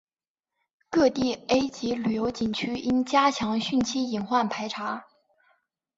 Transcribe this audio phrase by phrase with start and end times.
[0.89, 5.05] 各地 A 级旅游景区应加强汛期隐患排查